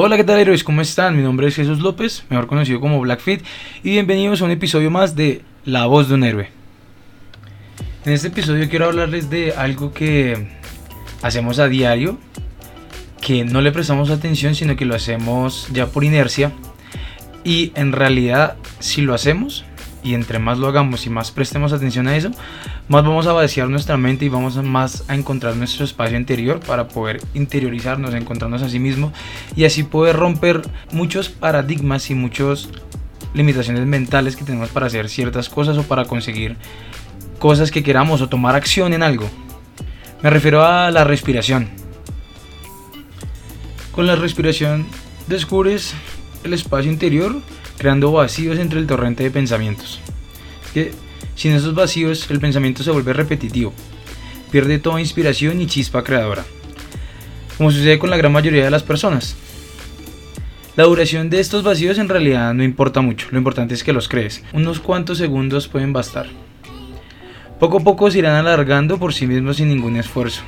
Hola, 0.00 0.16
¿qué 0.16 0.22
tal 0.22 0.38
héroes? 0.38 0.62
¿Cómo 0.62 0.80
están? 0.80 1.16
Mi 1.16 1.22
nombre 1.22 1.48
es 1.48 1.56
Jesús 1.56 1.80
López, 1.80 2.24
mejor 2.30 2.46
conocido 2.46 2.78
como 2.80 3.00
Blackfit, 3.00 3.42
y 3.82 3.90
bienvenidos 3.90 4.40
a 4.40 4.44
un 4.44 4.52
episodio 4.52 4.90
más 4.92 5.16
de 5.16 5.42
La 5.64 5.86
voz 5.86 6.08
de 6.08 6.14
un 6.14 6.22
héroe. 6.22 6.50
En 8.04 8.12
este 8.12 8.28
episodio 8.28 8.68
quiero 8.70 8.86
hablarles 8.86 9.28
de 9.28 9.54
algo 9.54 9.92
que 9.92 10.48
hacemos 11.22 11.58
a 11.58 11.66
diario, 11.66 12.16
que 13.20 13.44
no 13.44 13.60
le 13.60 13.72
prestamos 13.72 14.10
atención, 14.10 14.54
sino 14.54 14.76
que 14.76 14.84
lo 14.84 14.94
hacemos 14.94 15.66
ya 15.72 15.88
por 15.88 16.04
inercia, 16.04 16.52
y 17.42 17.72
en 17.74 17.90
realidad 17.90 18.56
si 18.78 19.02
lo 19.02 19.14
hacemos, 19.14 19.64
y 20.08 20.14
entre 20.14 20.38
más 20.38 20.58
lo 20.58 20.68
hagamos 20.68 21.04
y 21.04 21.10
más 21.10 21.30
prestemos 21.30 21.74
atención 21.74 22.08
a 22.08 22.16
eso, 22.16 22.30
más 22.88 23.04
vamos 23.04 23.26
a 23.26 23.32
vaciar 23.32 23.68
nuestra 23.68 23.98
mente 23.98 24.24
y 24.24 24.30
vamos 24.30 24.56
a 24.56 24.62
más 24.62 25.04
a 25.06 25.14
encontrar 25.14 25.54
nuestro 25.56 25.84
espacio 25.84 26.16
interior 26.16 26.60
para 26.60 26.88
poder 26.88 27.20
interiorizarnos, 27.34 28.14
encontrarnos 28.14 28.62
a 28.62 28.70
sí 28.70 28.78
mismo 28.78 29.12
y 29.54 29.66
así 29.66 29.82
poder 29.82 30.16
romper 30.16 30.62
muchos 30.92 31.28
paradigmas 31.28 32.08
y 32.10 32.14
muchas 32.14 32.70
limitaciones 33.34 33.84
mentales 33.84 34.34
que 34.34 34.44
tenemos 34.44 34.70
para 34.70 34.86
hacer 34.86 35.10
ciertas 35.10 35.50
cosas 35.50 35.76
o 35.76 35.82
para 35.82 36.06
conseguir 36.06 36.56
cosas 37.38 37.70
que 37.70 37.82
queramos 37.82 38.22
o 38.22 38.30
tomar 38.30 38.56
acción 38.56 38.94
en 38.94 39.02
algo. 39.02 39.28
Me 40.22 40.30
refiero 40.30 40.64
a 40.64 40.90
la 40.90 41.04
respiración. 41.04 41.68
Con 43.92 44.06
la 44.06 44.16
respiración 44.16 44.86
descubres 45.26 45.94
el 46.48 46.54
espacio 46.54 46.90
interior 46.90 47.40
creando 47.78 48.10
vacíos 48.10 48.58
entre 48.58 48.80
el 48.80 48.86
torrente 48.86 49.22
de 49.22 49.30
pensamientos. 49.30 50.00
Que 50.74 50.92
sin 51.34 51.52
esos 51.52 51.74
vacíos 51.74 52.28
el 52.30 52.40
pensamiento 52.40 52.82
se 52.82 52.90
vuelve 52.90 53.12
repetitivo, 53.12 53.72
pierde 54.50 54.78
toda 54.78 55.00
inspiración 55.00 55.60
y 55.60 55.66
chispa 55.66 56.02
creadora, 56.02 56.44
como 57.56 57.70
sucede 57.70 57.98
con 57.98 58.10
la 58.10 58.16
gran 58.16 58.32
mayoría 58.32 58.64
de 58.64 58.70
las 58.70 58.82
personas. 58.82 59.36
La 60.76 60.84
duración 60.84 61.28
de 61.28 61.40
estos 61.40 61.62
vacíos 61.62 61.98
en 61.98 62.08
realidad 62.08 62.54
no 62.54 62.62
importa 62.62 63.00
mucho, 63.00 63.28
lo 63.30 63.38
importante 63.38 63.74
es 63.74 63.82
que 63.82 63.92
los 63.92 64.08
crees. 64.08 64.44
Unos 64.52 64.80
cuantos 64.80 65.18
segundos 65.18 65.68
pueden 65.68 65.92
bastar. 65.92 66.26
Poco 67.58 67.78
a 67.78 67.80
poco 67.80 68.10
se 68.10 68.18
irán 68.18 68.36
alargando 68.36 68.98
por 68.98 69.12
sí 69.12 69.26
mismos 69.26 69.56
sin 69.56 69.68
ningún 69.68 69.96
esfuerzo. 69.96 70.42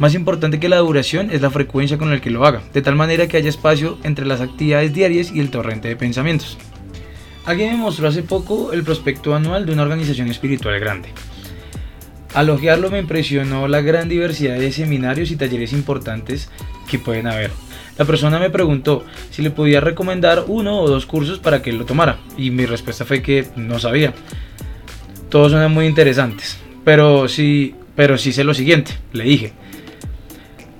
Más 0.00 0.14
importante 0.14 0.58
que 0.58 0.70
la 0.70 0.78
duración 0.78 1.30
es 1.30 1.42
la 1.42 1.50
frecuencia 1.50 1.98
con 1.98 2.08
la 2.08 2.22
que 2.22 2.30
lo 2.30 2.46
haga, 2.46 2.62
de 2.72 2.80
tal 2.80 2.96
manera 2.96 3.28
que 3.28 3.36
haya 3.36 3.50
espacio 3.50 3.98
entre 4.02 4.24
las 4.24 4.40
actividades 4.40 4.94
diarias 4.94 5.30
y 5.30 5.40
el 5.40 5.50
torrente 5.50 5.88
de 5.88 5.96
pensamientos. 5.96 6.56
Alguien 7.44 7.72
me 7.72 7.76
mostró 7.76 8.08
hace 8.08 8.22
poco 8.22 8.72
el 8.72 8.82
prospecto 8.82 9.34
anual 9.34 9.66
de 9.66 9.74
una 9.74 9.82
organización 9.82 10.28
espiritual 10.28 10.80
grande. 10.80 11.10
Al 12.32 12.48
ojearlo 12.48 12.90
me 12.90 12.98
impresionó 12.98 13.68
la 13.68 13.82
gran 13.82 14.08
diversidad 14.08 14.58
de 14.58 14.72
seminarios 14.72 15.30
y 15.32 15.36
talleres 15.36 15.74
importantes 15.74 16.48
que 16.90 16.98
pueden 16.98 17.26
haber. 17.26 17.50
La 17.98 18.06
persona 18.06 18.38
me 18.38 18.48
preguntó 18.48 19.04
si 19.30 19.42
le 19.42 19.50
podía 19.50 19.82
recomendar 19.82 20.44
uno 20.46 20.80
o 20.80 20.88
dos 20.88 21.04
cursos 21.04 21.40
para 21.40 21.60
que 21.60 21.68
él 21.68 21.76
lo 21.76 21.84
tomara 21.84 22.20
y 22.38 22.50
mi 22.50 22.64
respuesta 22.64 23.04
fue 23.04 23.20
que 23.20 23.48
no 23.54 23.78
sabía. 23.78 24.14
Todos 25.28 25.52
suenan 25.52 25.74
muy 25.74 25.84
interesantes, 25.84 26.58
pero 26.86 27.28
sí, 27.28 27.74
pero 27.94 28.16
sí 28.16 28.32
sé 28.32 28.44
lo 28.44 28.54
siguiente, 28.54 28.92
le 29.12 29.24
dije. 29.24 29.52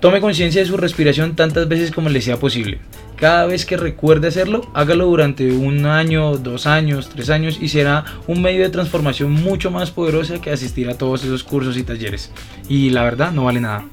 Tome 0.01 0.23
conciencia 0.23 0.63
de 0.63 0.67
su 0.67 0.79
respiración 0.79 1.37
tantas 1.37 1.69
veces 1.69 1.91
como 1.91 2.09
le 2.09 2.23
sea 2.23 2.39
posible. 2.39 2.79
Cada 3.17 3.45
vez 3.45 3.67
que 3.67 3.77
recuerde 3.77 4.29
hacerlo, 4.29 4.63
hágalo 4.73 5.05
durante 5.05 5.53
un 5.53 5.85
año, 5.85 6.39
dos 6.39 6.67
años, 6.67 7.11
tres 7.11 7.29
años 7.29 7.59
y 7.61 7.69
será 7.69 8.07
un 8.27 8.41
medio 8.41 8.63
de 8.63 8.71
transformación 8.71 9.31
mucho 9.31 9.71
más 9.71 9.91
poderosa 9.91 10.41
que 10.41 10.51
asistir 10.51 10.89
a 10.89 10.97
todos 10.97 11.23
esos 11.23 11.45
cursos 11.45 11.77
y 11.77 11.83
talleres. 11.83 12.33
Y 12.67 12.89
la 12.89 13.03
verdad 13.05 13.31
no 13.33 13.45
vale 13.45 13.61
nada. 13.61 13.85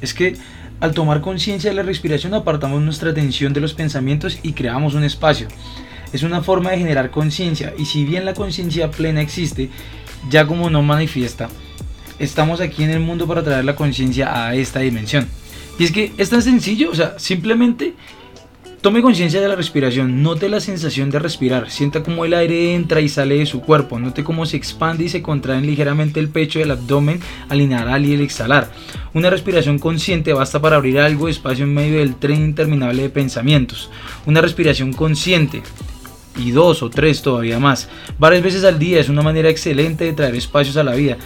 Es 0.00 0.14
que 0.14 0.36
al 0.80 0.94
tomar 0.94 1.20
conciencia 1.20 1.70
de 1.70 1.76
la 1.76 1.84
respiración 1.84 2.34
apartamos 2.34 2.82
nuestra 2.82 3.10
atención 3.10 3.52
de 3.52 3.60
los 3.60 3.72
pensamientos 3.72 4.40
y 4.42 4.52
creamos 4.52 4.94
un 4.94 5.04
espacio. 5.04 5.46
Es 6.12 6.24
una 6.24 6.42
forma 6.42 6.72
de 6.72 6.78
generar 6.78 7.12
conciencia 7.12 7.72
y 7.78 7.84
si 7.84 8.04
bien 8.04 8.24
la 8.24 8.34
conciencia 8.34 8.90
plena 8.90 9.20
existe, 9.20 9.70
ya 10.28 10.44
como 10.44 10.70
no 10.70 10.82
manifiesta, 10.82 11.48
estamos 12.18 12.60
aquí 12.60 12.84
en 12.84 12.90
el 12.90 13.00
mundo 13.00 13.26
para 13.26 13.42
traer 13.42 13.64
la 13.64 13.76
conciencia 13.76 14.46
a 14.46 14.54
esta 14.54 14.80
dimensión. 14.80 15.28
Y 15.78 15.84
es 15.84 15.92
que 15.92 16.12
es 16.16 16.30
tan 16.30 16.42
sencillo, 16.42 16.90
o 16.90 16.94
sea, 16.94 17.18
simplemente 17.18 17.94
tome 18.84 19.00
conciencia 19.00 19.40
de 19.40 19.48
la 19.48 19.56
respiración, 19.56 20.22
note 20.22 20.50
la 20.50 20.60
sensación 20.60 21.08
de 21.08 21.18
respirar, 21.18 21.70
sienta 21.70 22.02
cómo 22.02 22.26
el 22.26 22.34
aire 22.34 22.74
entra 22.74 23.00
y 23.00 23.08
sale 23.08 23.38
de 23.38 23.46
su 23.46 23.62
cuerpo, 23.62 23.98
note 23.98 24.22
cómo 24.22 24.44
se 24.44 24.58
expande 24.58 25.04
y 25.04 25.08
se 25.08 25.22
contrae 25.22 25.62
ligeramente 25.62 26.20
el 26.20 26.28
pecho 26.28 26.58
del 26.58 26.70
abdomen 26.70 27.18
al 27.48 27.62
inhalar 27.62 28.02
y 28.02 28.12
el 28.12 28.20
exhalar. 28.20 28.70
Una 29.14 29.30
respiración 29.30 29.78
consciente 29.78 30.34
basta 30.34 30.60
para 30.60 30.76
abrir 30.76 30.98
algo 30.98 31.26
de 31.26 31.32
espacio 31.32 31.64
en 31.64 31.72
medio 31.72 31.98
del 31.98 32.16
tren 32.16 32.44
interminable 32.44 33.00
de 33.00 33.08
pensamientos. 33.08 33.88
Una 34.26 34.42
respiración 34.42 34.92
consciente 34.92 35.62
y 36.36 36.50
dos 36.50 36.82
o 36.82 36.90
tres 36.90 37.22
todavía 37.22 37.58
más, 37.58 37.88
varias 38.18 38.42
veces 38.42 38.64
al 38.64 38.78
día 38.78 39.00
es 39.00 39.08
una 39.08 39.22
manera 39.22 39.48
excelente 39.48 40.04
de 40.04 40.12
traer 40.12 40.34
espacios 40.34 40.76
a 40.76 40.84
la 40.84 40.94
vida. 40.94 41.16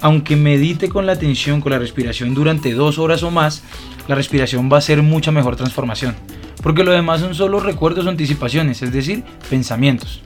Aunque 0.00 0.36
medite 0.36 0.88
con 0.88 1.06
la 1.06 1.12
atención, 1.12 1.60
con 1.60 1.72
la 1.72 1.78
respiración 1.78 2.34
durante 2.34 2.72
dos 2.72 2.98
horas 2.98 3.22
o 3.22 3.30
más, 3.30 3.62
la 4.08 4.14
respiración 4.14 4.70
va 4.72 4.78
a 4.78 4.82
ser 4.82 5.02
mucha 5.02 5.32
mejor 5.32 5.56
transformación. 5.56 6.14
Porque 6.62 6.84
lo 6.84 6.92
demás 6.92 7.20
son 7.20 7.34
solo 7.34 7.60
recuerdos 7.60 8.06
o 8.06 8.08
anticipaciones, 8.08 8.82
es 8.82 8.92
decir, 8.92 9.24
pensamientos. 9.48 10.22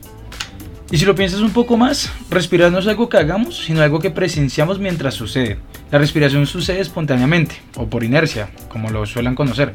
Y 0.92 0.98
si 0.98 1.04
lo 1.04 1.14
piensas 1.14 1.40
un 1.40 1.52
poco 1.52 1.76
más, 1.76 2.12
respirar 2.30 2.72
no 2.72 2.80
es 2.80 2.86
algo 2.88 3.08
que 3.08 3.16
hagamos, 3.16 3.64
sino 3.64 3.80
algo 3.80 4.00
que 4.00 4.10
presenciamos 4.10 4.80
mientras 4.80 5.14
sucede. 5.14 5.58
La 5.92 5.98
respiración 5.98 6.46
sucede 6.46 6.80
espontáneamente, 6.80 7.56
o 7.76 7.86
por 7.86 8.02
inercia, 8.02 8.50
como 8.68 8.90
lo 8.90 9.06
suelen 9.06 9.36
conocer. 9.36 9.70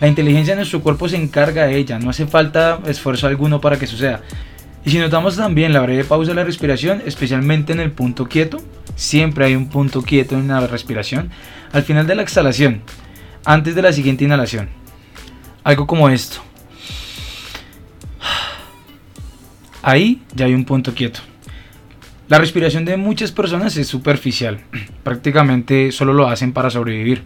La 0.00 0.08
inteligencia 0.08 0.52
de 0.52 0.56
nuestro 0.56 0.82
cuerpo 0.82 1.08
se 1.08 1.16
encarga 1.16 1.66
de 1.66 1.76
ella, 1.76 1.98
no 1.98 2.10
hace 2.10 2.26
falta 2.26 2.78
esfuerzo 2.86 3.26
alguno 3.26 3.58
para 3.60 3.78
que 3.78 3.86
suceda. 3.86 4.20
Y 4.84 4.90
si 4.90 4.98
notamos 4.98 5.36
también 5.36 5.72
la 5.72 5.80
breve 5.80 6.04
pausa 6.04 6.30
de 6.30 6.36
la 6.36 6.44
respiración, 6.44 7.02
especialmente 7.06 7.72
en 7.72 7.80
el 7.80 7.92
punto 7.92 8.26
quieto, 8.26 8.58
siempre 8.96 9.44
hay 9.44 9.54
un 9.54 9.68
punto 9.68 10.02
quieto 10.02 10.36
en 10.36 10.48
la 10.48 10.66
respiración, 10.66 11.30
al 11.72 11.82
final 11.82 12.06
de 12.06 12.14
la 12.14 12.22
exhalación, 12.22 12.82
antes 13.44 13.74
de 13.74 13.82
la 13.82 13.92
siguiente 13.92 14.24
inhalación. 14.24 14.68
Algo 15.64 15.86
como 15.86 16.08
esto. 16.08 16.38
Ahí 19.82 20.22
ya 20.34 20.46
hay 20.46 20.54
un 20.54 20.64
punto 20.64 20.94
quieto. 20.94 21.20
La 22.28 22.38
respiración 22.38 22.84
de 22.84 22.96
muchas 22.96 23.32
personas 23.32 23.76
es 23.76 23.88
superficial, 23.88 24.60
prácticamente 25.02 25.90
solo 25.90 26.12
lo 26.12 26.28
hacen 26.28 26.52
para 26.52 26.70
sobrevivir, 26.70 27.24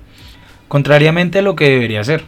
contrariamente 0.69 1.41
a 1.41 1.43
lo 1.43 1.57
que 1.57 1.69
debería 1.69 2.03
ser. 2.05 2.25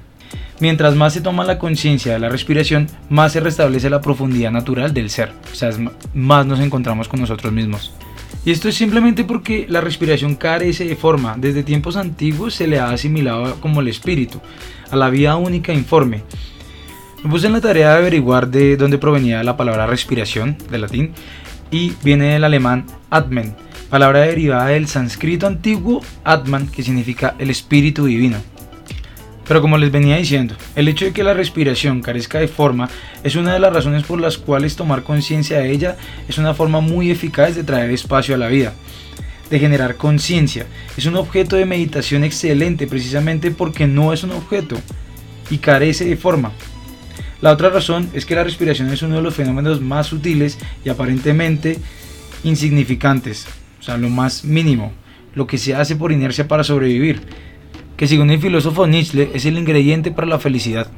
Mientras 0.58 0.94
más 0.94 1.12
se 1.12 1.20
toma 1.20 1.44
la 1.44 1.58
conciencia 1.58 2.14
de 2.14 2.18
la 2.18 2.28
respiración, 2.28 2.88
más 3.08 3.32
se 3.32 3.40
restablece 3.40 3.90
la 3.90 4.00
profundidad 4.00 4.50
natural 4.50 4.92
del 4.92 5.10
ser, 5.10 5.32
o 5.50 5.54
sea, 5.54 5.70
más 6.14 6.46
nos 6.46 6.60
encontramos 6.60 7.08
con 7.08 7.20
nosotros 7.20 7.52
mismos. 7.52 7.94
Y 8.46 8.52
esto 8.52 8.68
es 8.68 8.76
simplemente 8.76 9.24
porque 9.24 9.66
la 9.68 9.80
respiración 9.80 10.36
carece 10.36 10.84
de 10.84 10.94
forma. 10.94 11.34
Desde 11.36 11.64
tiempos 11.64 11.96
antiguos 11.96 12.54
se 12.54 12.68
le 12.68 12.78
ha 12.78 12.90
asimilado 12.90 13.60
como 13.60 13.80
el 13.80 13.88
espíritu, 13.88 14.40
a 14.88 14.94
la 14.94 15.10
vida 15.10 15.34
única 15.34 15.72
informe. 15.72 16.22
Me 17.24 17.30
puse 17.30 17.48
en 17.48 17.54
la 17.54 17.60
tarea 17.60 17.90
de 17.94 17.98
averiguar 17.98 18.46
de 18.48 18.76
dónde 18.76 18.98
provenía 18.98 19.42
la 19.42 19.56
palabra 19.56 19.88
respiración, 19.88 20.56
del 20.70 20.82
latín, 20.82 21.10
y 21.72 21.94
viene 22.04 22.34
del 22.34 22.44
alemán 22.44 22.86
Atmen, 23.10 23.56
palabra 23.90 24.20
derivada 24.20 24.66
del 24.66 24.86
sánscrito 24.86 25.48
antiguo 25.48 26.00
Atman, 26.22 26.68
que 26.68 26.84
significa 26.84 27.34
el 27.40 27.50
espíritu 27.50 28.06
divino. 28.06 28.36
Pero 29.46 29.62
como 29.62 29.78
les 29.78 29.92
venía 29.92 30.16
diciendo, 30.16 30.56
el 30.74 30.88
hecho 30.88 31.04
de 31.04 31.12
que 31.12 31.22
la 31.22 31.34
respiración 31.34 32.02
carezca 32.02 32.38
de 32.38 32.48
forma 32.48 32.88
es 33.22 33.36
una 33.36 33.52
de 33.52 33.60
las 33.60 33.72
razones 33.72 34.02
por 34.02 34.20
las 34.20 34.38
cuales 34.38 34.74
tomar 34.74 35.04
conciencia 35.04 35.58
de 35.58 35.70
ella 35.70 35.96
es 36.28 36.38
una 36.38 36.54
forma 36.54 36.80
muy 36.80 37.10
eficaz 37.10 37.54
de 37.54 37.62
traer 37.62 37.90
espacio 37.90 38.34
a 38.34 38.38
la 38.38 38.48
vida, 38.48 38.74
de 39.48 39.58
generar 39.60 39.96
conciencia. 39.96 40.66
Es 40.96 41.06
un 41.06 41.16
objeto 41.16 41.54
de 41.56 41.64
meditación 41.64 42.24
excelente 42.24 42.88
precisamente 42.88 43.52
porque 43.52 43.86
no 43.86 44.12
es 44.12 44.24
un 44.24 44.32
objeto 44.32 44.76
y 45.48 45.58
carece 45.58 46.04
de 46.06 46.16
forma. 46.16 46.50
La 47.40 47.52
otra 47.52 47.70
razón 47.70 48.10
es 48.14 48.26
que 48.26 48.34
la 48.34 48.44
respiración 48.44 48.90
es 48.90 49.02
uno 49.02 49.16
de 49.16 49.22
los 49.22 49.34
fenómenos 49.34 49.80
más 49.80 50.08
sutiles 50.08 50.58
y 50.84 50.88
aparentemente 50.88 51.78
insignificantes, 52.42 53.46
o 53.78 53.82
sea, 53.82 53.96
lo 53.96 54.08
más 54.08 54.44
mínimo, 54.44 54.92
lo 55.34 55.46
que 55.46 55.58
se 55.58 55.74
hace 55.74 55.94
por 55.94 56.10
inercia 56.10 56.48
para 56.48 56.64
sobrevivir 56.64 57.20
que 57.96 58.06
según 58.06 58.30
el 58.30 58.40
filósofo 58.40 58.86
Nietzsche 58.86 59.30
es 59.34 59.44
el 59.46 59.58
ingrediente 59.58 60.10
para 60.10 60.26
la 60.26 60.38
felicidad. 60.38 60.88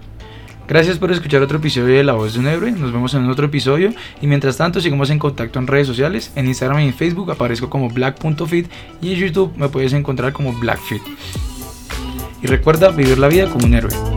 Gracias 0.68 0.98
por 0.98 1.10
escuchar 1.10 1.40
otro 1.40 1.56
episodio 1.56 1.96
de 1.96 2.04
La 2.04 2.12
Voz 2.12 2.34
de 2.34 2.40
un 2.40 2.46
Héroe. 2.46 2.72
Nos 2.72 2.92
vemos 2.92 3.14
en 3.14 3.26
otro 3.30 3.46
episodio. 3.46 3.94
Y 4.20 4.26
mientras 4.26 4.58
tanto, 4.58 4.82
sigamos 4.82 5.08
en 5.08 5.18
contacto 5.18 5.58
en 5.58 5.66
redes 5.66 5.86
sociales. 5.86 6.30
En 6.36 6.46
Instagram 6.46 6.80
y 6.80 6.88
en 6.88 6.94
Facebook 6.94 7.30
aparezco 7.30 7.70
como 7.70 7.88
black.fit 7.88 8.66
y 9.00 9.14
en 9.14 9.18
YouTube 9.18 9.54
me 9.56 9.70
puedes 9.70 9.94
encontrar 9.94 10.34
como 10.34 10.52
blackfit. 10.52 11.00
Y 12.42 12.46
recuerda 12.48 12.90
vivir 12.90 13.18
la 13.18 13.28
vida 13.28 13.48
como 13.48 13.64
un 13.64 13.72
héroe. 13.72 14.07